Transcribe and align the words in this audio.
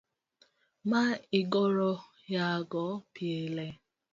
ma 0.89 1.03
igoyorago 1.39 2.85
pile 3.13 3.67